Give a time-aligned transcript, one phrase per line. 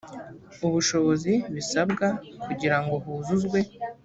[0.67, 2.07] ubushobozi bisabwa
[2.43, 3.59] kugira ngo huzuzwe